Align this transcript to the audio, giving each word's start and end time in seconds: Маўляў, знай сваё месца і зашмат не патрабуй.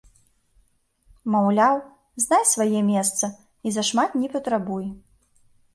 Маўляў, 1.35 1.75
знай 2.25 2.43
сваё 2.55 2.79
месца 2.91 3.25
і 3.67 3.79
зашмат 3.79 4.09
не 4.25 4.33
патрабуй. 4.35 4.85